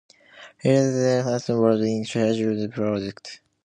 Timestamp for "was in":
1.61-2.03